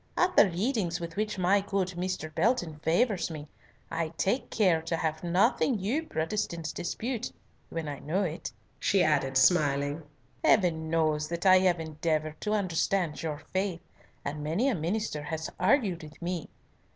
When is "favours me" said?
2.79-3.47